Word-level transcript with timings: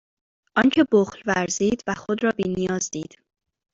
آنکه 0.55 0.83
بخل 0.91 1.19
ورزید 1.27 1.83
و 1.87 1.93
خود 1.95 2.23
را 2.23 2.31
بینیاز 2.37 2.89
دید 2.91 3.19